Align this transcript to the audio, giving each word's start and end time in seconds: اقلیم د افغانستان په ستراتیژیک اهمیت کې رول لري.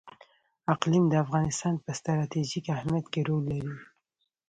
اقلیم 0.73 1.05
د 1.09 1.13
افغانستان 1.25 1.73
په 1.83 1.89
ستراتیژیک 1.99 2.65
اهمیت 2.75 3.05
کې 3.13 3.21
رول 3.27 3.43
لري. 3.53 3.75